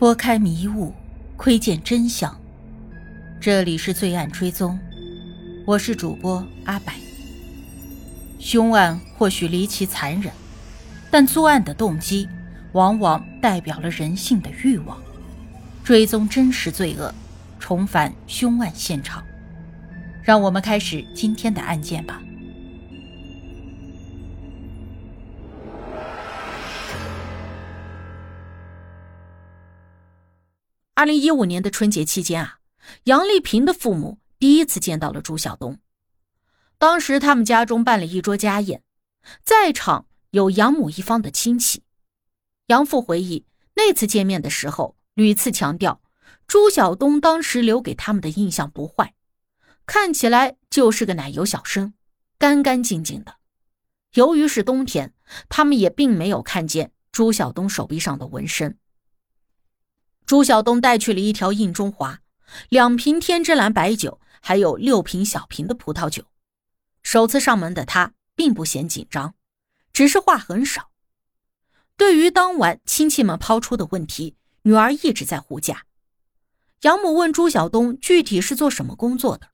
[0.00, 0.94] 拨开迷雾，
[1.36, 2.34] 窥见真相。
[3.38, 4.78] 这里是罪案追踪，
[5.66, 6.94] 我是主播阿白。
[8.38, 10.32] 凶案或许离奇残忍，
[11.10, 12.26] 但作案的动机
[12.72, 14.96] 往往代表了人性的欲望。
[15.84, 17.14] 追踪真实罪恶，
[17.58, 19.22] 重返凶案现场。
[20.22, 22.22] 让我们开始今天的案件吧。
[31.00, 32.58] 二零一五年的春节期间啊，
[33.04, 35.78] 杨丽萍的父母第一次见到了朱晓东。
[36.76, 38.82] 当时他们家中办了一桌家宴，
[39.42, 41.84] 在场有养母一方的亲戚。
[42.66, 46.02] 杨父回忆，那次见面的时候，屡次强调
[46.46, 49.14] 朱晓东当时留给他们的印象不坏，
[49.86, 51.94] 看起来就是个奶油小生，
[52.38, 53.36] 干干净净的。
[54.12, 55.14] 由于是冬天，
[55.48, 58.76] 他们也并没有看见朱晓东手臂上的纹身。
[60.30, 62.20] 朱晓东带去了一条硬中华，
[62.68, 66.22] 两瓶天之蓝白酒，还有六瓶小瓶的葡萄酒。
[67.02, 69.34] 首次上门的他并不嫌紧张，
[69.92, 70.90] 只是话很少。
[71.96, 75.84] 对于当晚亲戚们抛出的问题，女儿一直在护驾。
[76.82, 79.48] 养母问朱晓东具体是做什么工作的，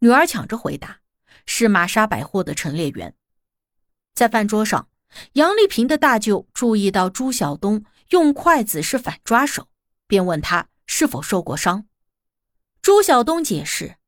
[0.00, 0.98] 女儿抢着回答
[1.46, 3.14] ：“是玛莎百货的陈列员。”
[4.16, 4.88] 在饭桌上，
[5.34, 9.67] 杨丽萍的大舅注意到朱晓东用筷子是反抓手。
[10.08, 11.86] 便问他是否受过伤。
[12.82, 13.98] 朱晓东解释，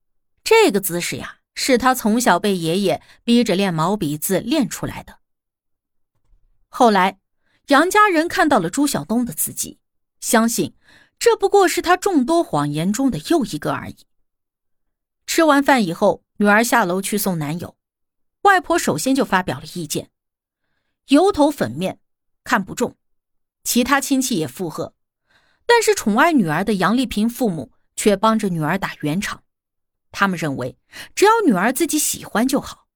[0.43, 5.21] 这个姿势呀，是他从小被爷爷逼着练毛笔字练出来的。
[6.69, 7.21] 后来，
[7.67, 9.79] 杨家人看到了朱晓东的字迹，
[10.21, 10.75] 相信
[11.19, 14.07] 这不过是他众多谎言中的又一个而已。
[15.27, 17.77] 吃完饭以后，女儿下楼去送男友，
[18.43, 20.11] 外婆首先就发表了意见：
[21.09, 22.01] 油头粉面，
[22.43, 22.97] 看不中。
[23.63, 24.95] 其他亲戚也附和。
[25.73, 29.45] 但是宠爱女儿的杨丽萍父母却帮着女儿打圆场，
[30.11, 30.77] 他们认为
[31.15, 32.89] 只要女儿自己喜欢就好。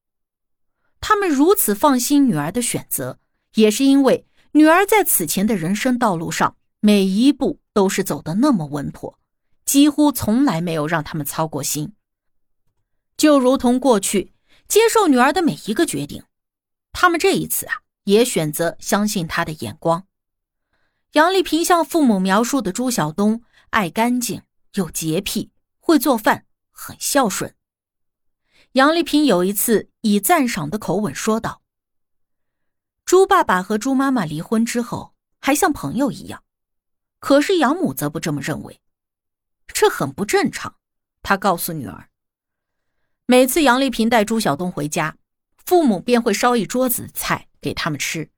[0.99, 3.17] 他们如此放心女儿的选择，
[3.53, 9.17] 也是因为女儿在此前的人生道路上每一步都是走的那么稳妥，
[9.63, 11.93] 几乎从来没有让他们操过心。
[13.15, 14.33] 就如同过去
[14.67, 16.21] 接受女儿的每一个决定，
[16.91, 20.05] 他们这一次啊也选择相信她的眼光。
[21.15, 24.41] 杨丽萍向父母描述的朱晓东爱干净，
[24.73, 25.49] 有洁癖，
[25.79, 27.55] 会做饭，很孝顺。
[28.73, 31.61] 杨丽萍有一次以赞赏的口吻说道
[33.05, 36.43] ：“朱爸爸和朱妈妈离婚之后还像朋友一样。”
[37.19, 38.81] 可是养母则不这么认为，
[39.67, 40.75] 这很不正常。
[41.21, 42.09] 她告诉女儿，
[43.25, 45.15] 每次杨丽萍带朱晓东回家，
[45.65, 48.29] 父母便会烧一桌子菜给他们吃。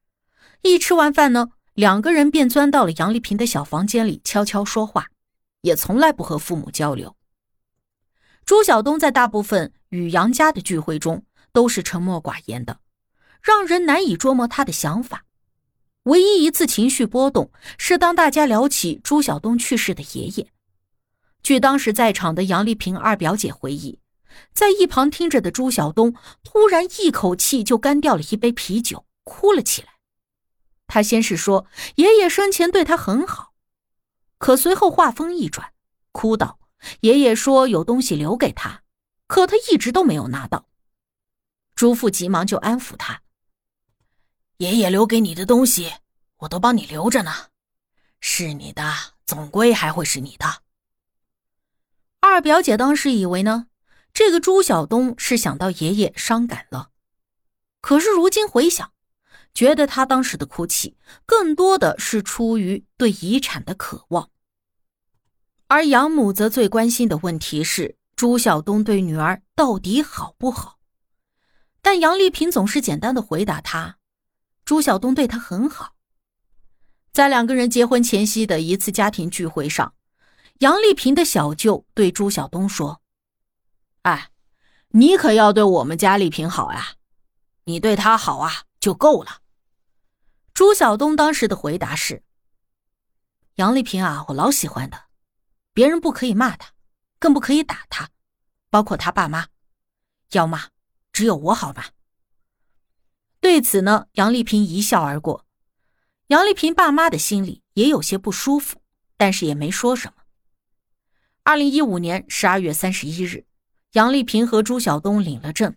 [0.61, 1.53] 一吃完饭呢。
[1.77, 5.11] 两个人便钻到了杨丽萍的小房间里悄悄说话，
[5.61, 7.15] 也从来不和父母交流。
[8.45, 12.79] 朱晓东在大部分与杨家的聚会中都是沉默寡言的，
[13.43, 15.25] 让人难以捉摸他的想法。
[16.05, 20.47] 唯一一次情绪波动是当大家聊起朱晓东去世的爷爷。
[21.43, 23.99] 据当时在场的杨丽萍二表姐回忆，
[24.51, 29.89] 在一旁听着的朱晓东突然一口气就干掉了一杯啤酒，哭了起来。
[30.87, 33.53] 他先是说爷爷生前对他很好，
[34.37, 35.73] 可随后话锋一转，
[36.13, 36.59] 哭道
[37.01, 38.83] ：“爷爷说有东西留给他，
[39.27, 40.69] 可他一直都没有拿到。”
[41.75, 43.21] 朱父急忙就安抚他
[44.57, 45.93] ：“爷爷留给你的东西，
[46.37, 47.31] 我都帮你留着呢，
[48.19, 48.83] 是你的，
[49.25, 50.63] 总归还会是你的。”
[52.21, 53.67] 二表姐当时以为呢，
[54.13, 56.91] 这个朱晓东是想到爷爷伤感了，
[57.81, 58.93] 可是如今回想。
[59.57, 60.95] 觉得他当时的哭泣
[61.25, 64.29] 更多的是出于对遗产的渴望，
[65.65, 70.77] 而养母则最关心的问题是朱晓东对女儿到底好不好。
[71.81, 73.97] 但杨丽萍总是简单的回答他
[74.63, 75.95] ：“朱晓东对他很好。”
[77.11, 79.95] 在两个人结婚前夕的一次家庭聚会上，
[80.59, 83.01] 杨丽萍的小舅对朱晓东说
[84.03, 84.29] ：“哎，
[84.89, 86.89] 你可要对我们家丽萍好呀，
[87.63, 89.39] 你对她好啊就够了。”
[90.57, 92.23] 朱晓东当时的回答是
[93.57, 95.03] ：“杨丽萍啊，我老喜欢的，
[95.71, 96.73] 别人不可以骂她，
[97.19, 98.09] 更不可以打她，
[98.71, 99.49] 包括她爸妈，
[100.31, 100.69] 要骂
[101.13, 101.91] 只有我好吧？”
[103.39, 105.45] 对此呢，杨丽萍一笑而过。
[106.29, 108.81] 杨丽萍爸妈的心里也有些不舒服，
[109.15, 110.23] 但是也没说什么。
[111.43, 113.45] 二零一五年十二月三十一日，
[113.91, 115.75] 杨丽萍和朱晓东领了证。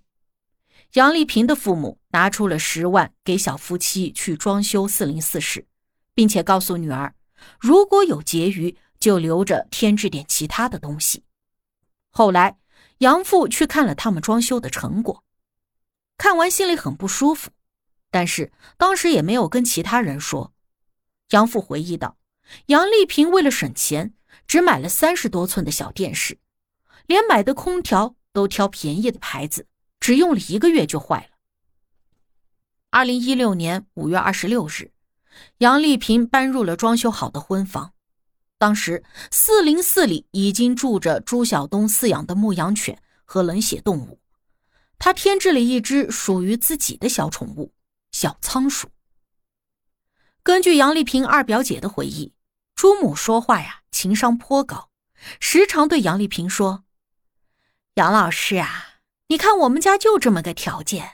[0.95, 5.69] 杨丽萍的父母拿出了十万给小夫妻去装修四零四室，
[6.15, 7.15] 并且告诉女儿，
[7.61, 11.23] 如果有结余，就留着添置点其他的东西。
[12.11, 12.59] 后来，
[12.99, 15.23] 杨父去看了他们装修的成果，
[16.19, 17.53] 看完心里很不舒服，
[18.11, 20.53] 但是当时也没有跟其他人说。
[21.31, 22.19] 杨父回忆道
[22.67, 24.15] ：“杨丽萍为了省钱，
[24.49, 26.39] 只买了三十多寸的小电视，
[27.07, 29.69] 连买的空调都挑便宜的牌子，
[30.01, 31.37] 只用了一个月就坏了。”
[32.91, 34.91] 二零一六年五月二十六日，
[35.59, 37.93] 杨丽萍搬入了装修好的婚房。
[38.59, 44.21] 当时四零四里已经住着朱晓东饲养的牧羊犬和冷血动物，
[44.99, 47.73] 他添置了一只属于自己的小宠物
[48.11, 48.89] 小仓鼠。
[50.43, 52.35] 根据杨丽萍二表姐的回忆，
[52.75, 54.91] 朱母说话呀情商颇高，
[55.39, 56.85] 时常对杨丽萍说
[57.95, 58.90] ：“杨老师啊，
[59.31, 61.13] 你看我们家就这么个条件。”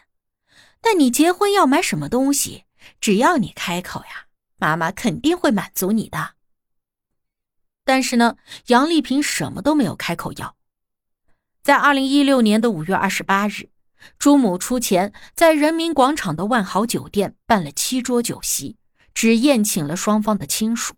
[0.80, 2.64] 但你结婚要买什么东西，
[3.00, 4.26] 只要你开口呀，
[4.56, 6.34] 妈妈肯定会满足你的。
[7.84, 8.36] 但是呢，
[8.68, 10.56] 杨丽萍什么都没有开口要。
[11.62, 13.70] 在二零一六年的五月二十八日，
[14.18, 18.76] 朱母出钱在人民广场的万豪酒店办了七桌酒席，
[19.12, 20.94] 只宴请了双方的亲属。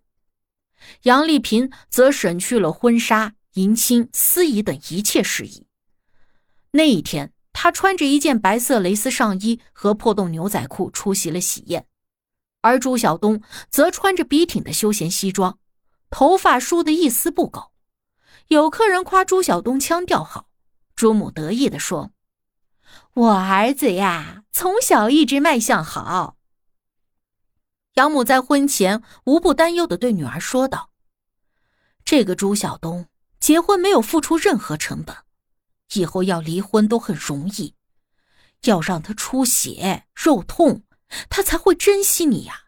[1.03, 5.68] 杨丽萍则省去了婚纱、迎亲、司仪等一切事宜。
[6.73, 7.33] 那一天。
[7.61, 11.89] 他穿着一件白色蕾丝上衣和破洞牛仔裤出席了喜宴，
[12.61, 15.59] 而朱晓东则穿着笔挺的休闲西装，
[16.09, 17.73] 头发梳得一丝不苟。
[18.47, 20.47] 有客人夸朱晓东腔调好，
[20.95, 22.13] 朱母得意地说
[23.15, 26.37] ：“我儿子呀，从小一直卖相好。”
[27.95, 30.91] 养母在婚前无不担忧地对女儿说道
[32.05, 33.09] ：“这个朱晓东
[33.41, 35.17] 结婚没有付出任何成本。”
[35.95, 37.75] 以后要离婚都很容易，
[38.65, 40.83] 要让他出血肉痛，
[41.31, 42.65] 他才会珍惜你呀。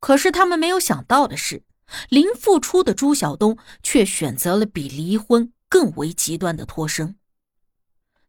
[0.00, 1.64] 可是他们没有想到的是，
[2.08, 7.16] 零付出的朱晓东却选择了比离婚更为极端的脱身。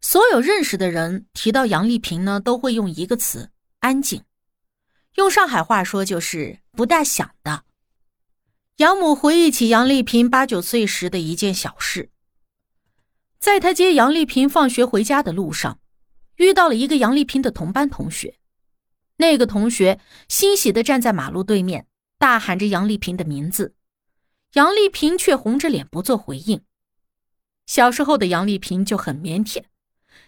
[0.01, 4.23] 所有认识的人提到杨丽萍呢，都会用一个词：安静。
[5.15, 7.63] 用上海话说就是不大想的。
[8.77, 12.09] 养母回忆起杨丽萍八九岁时的一件小事。
[13.43, 15.77] 在他接杨丽萍放学回家的路上，
[16.37, 18.37] 遇到了一个杨丽萍的同班同学。
[19.17, 19.99] 那个同学
[20.29, 21.85] 欣喜的站在马路对面，
[22.17, 23.75] 大喊着杨丽萍的名字，
[24.53, 26.61] 杨丽萍却红着脸不做回应。
[27.65, 29.65] 小时候的杨丽萍就很腼腆，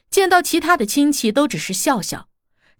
[0.09, 2.27] 见到其他的亲戚都只是笑笑，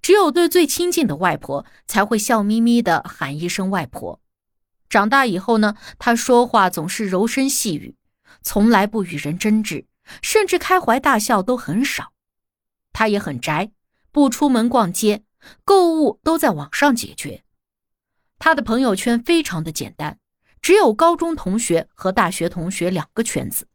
[0.01, 4.19] 只有对最亲近的外婆才会笑眯眯的喊一声外婆。
[4.89, 7.95] 长大以后呢，她说话总是柔声细语，
[8.41, 9.85] 从来不与人争执。
[10.21, 12.13] 甚至开怀大笑都很少，
[12.93, 13.71] 他也很宅，
[14.11, 15.23] 不出门逛街，
[15.63, 17.43] 购物都在网上解决。
[18.37, 20.19] 他的朋友圈非常的简单，
[20.61, 23.67] 只有高中同学和大学同学两个圈子。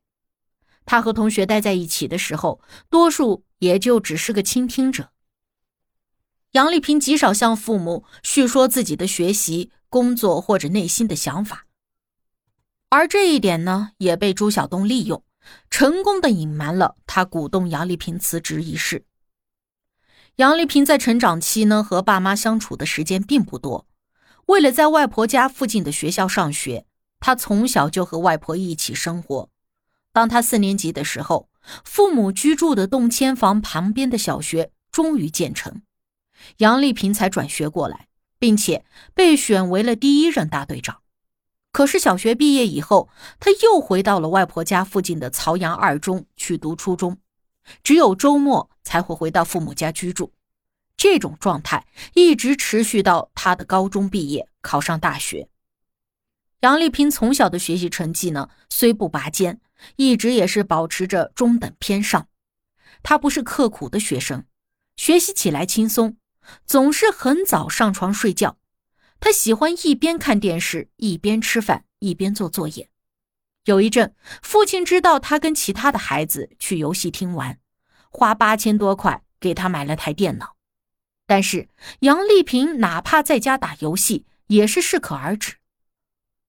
[0.85, 5.11] 他和同学待在一起的时候，多数也就只是个倾听者。
[6.53, 11.67] 杨丽萍极少向父母叙说自己的学习、工作或者内心的想法，
[12.89, 15.23] 而这一点呢，也被朱晓东利用。
[15.71, 19.05] 成功的隐瞒了他鼓动杨丽萍辞职一事。
[20.37, 23.87] 杨丽萍在成长期呢，和爸妈相处的时间并不多。
[24.47, 26.87] 为了在外婆家附近的学校上学，
[27.21, 29.49] 她从小就和外婆一起生活。
[30.13, 31.49] 当她四年级的时候，
[31.85, 35.83] 父母居住的动迁房旁边的小学终于建成，
[36.57, 41.03] 杨丽萍才转学过来，并且被选为了第一任大队长。
[41.73, 43.09] 可是小学毕业以后，
[43.39, 47.19] 他又回到了外婆家附近的曹阳二中去读初中，
[47.83, 50.33] 只有周末才会回到父母家居住。
[50.97, 55.49] 这种状态一直持续到他的高中毕业，考上大学。
[56.61, 59.61] 杨丽萍从小的学习成绩呢，虽不拔尖，
[59.97, 62.29] 一直也是保持着中等偏上。
[63.03, 64.45] 她不是刻苦的学生，
[64.97, 66.19] 学习起来轻松，
[66.67, 68.59] 总是很早上床睡觉。
[69.21, 72.89] 他喜欢一边看电视，一边吃饭，一边做作业。
[73.67, 77.61] 有一阵，父亲知道他跟其他的孩子去游戏厅玩，
[78.11, 80.57] 花八千多块给他买了台电脑。
[81.27, 81.69] 但是
[82.01, 85.57] 杨丽萍哪怕在家打游戏，也是适可而止。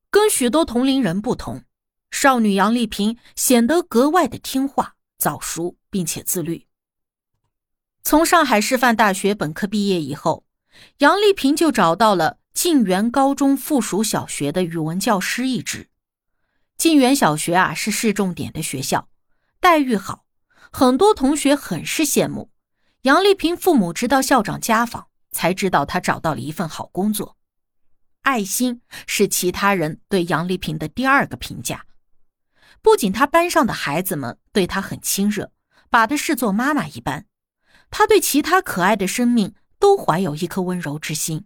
[0.09, 1.63] 跟许多同龄人不同，
[2.09, 6.67] 少女杨丽萍显得格外的听话、早熟，并且自律。
[8.01, 10.45] 从上海师范大学本科毕业以后，
[10.99, 12.39] 杨丽萍就找到了。
[12.53, 15.89] 晋源高中附属小学的语文教师一职。
[16.77, 19.08] 晋源小学啊是市重点的学校，
[19.60, 20.25] 待遇好，
[20.72, 22.51] 很多同学很是羡慕。
[23.03, 27.38] 杨丽萍父母直到校长家访，才知道她找到了一份好工作。
[28.22, 31.86] 爱心是其他人对杨丽萍的第二个评价。
[32.81, 35.51] 不仅他班上的孩子们对她很亲热，
[35.89, 37.25] 把她视作妈妈一般，
[37.89, 41.46] 他对其他可爱的生命都怀有一颗温柔之心。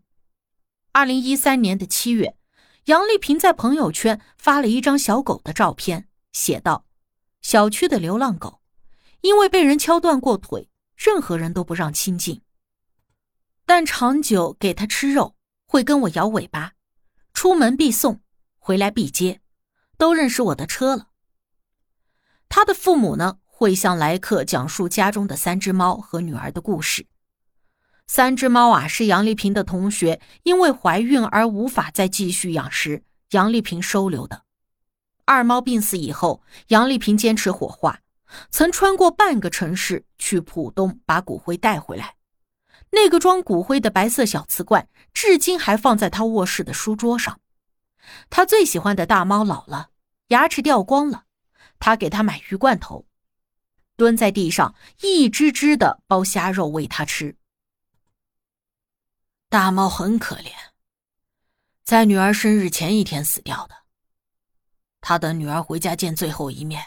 [0.95, 2.37] 二零一三年的七月，
[2.85, 6.85] 杨丽萍在朋友圈发了一张小狗的照片，写道
[7.43, 8.61] ：“小区的流浪狗，
[9.19, 12.41] 因为被人敲断过腿，任何人都不让亲近。
[13.65, 15.35] 但长久给它吃肉，
[15.67, 16.75] 会跟我摇尾巴，
[17.33, 18.21] 出门必送，
[18.57, 19.41] 回来必接，
[19.97, 21.09] 都认识我的车了。”
[22.47, 27.05] 他的父母呢，会向来客讲述家中的三只猫和女儿的故事。
[28.07, 34.43] 三只猫啊，是杨丽萍的同学因为怀孕而无法再继续养时，杨丽萍收留的。
[35.25, 37.99] 二猫病死以后，杨丽萍坚持火化，
[38.51, 42.15] 曾穿过半个城市去浦东把骨灰带回来。
[42.91, 47.39] 那个装骨灰的白色小瓷罐，至今还放在他卧室的书桌上。
[48.29, 49.89] 他最喜欢的大猫老了，
[50.27, 51.23] 牙齿掉光了。
[51.79, 53.07] 他给他买鱼罐头，
[53.97, 57.35] 蹲在地上一只只的剥虾肉喂它吃。
[59.49, 60.51] 大猫很可怜，
[61.83, 63.75] 在女儿生日前一天死掉的。
[65.01, 66.83] 他等女儿回家见最后一面，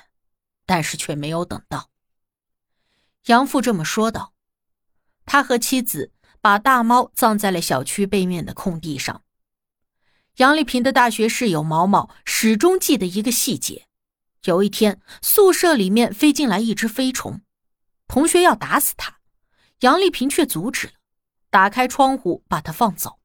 [0.66, 1.90] 但是却没有等到。
[3.26, 4.34] 杨父这么说道。
[5.24, 9.22] 他和妻子把大猫葬在了小区背面的空地上。
[10.36, 13.86] 杨丽萍的大学室友毛毛始终记得一个细节。
[14.44, 17.42] 有一天，宿舍里面飞进来一只飞虫，
[18.06, 19.18] 同学要打死它，
[19.80, 20.92] 杨丽萍却阻止了，
[21.50, 23.16] 打开窗户把它放走。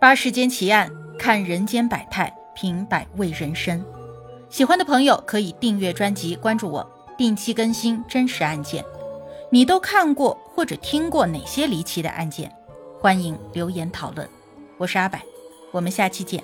[0.00, 3.84] 八世间奇案，看人间百态，品百味人生。
[4.48, 6.88] 喜欢的朋友可以订阅专辑，关注我，
[7.18, 8.84] 定期更新真实案件。
[9.50, 12.50] 你都看过或者听过哪些离奇的案件？
[13.00, 14.28] 欢迎留言讨论。
[14.76, 15.18] 我是阿柏，
[15.72, 16.42] 我们下期见。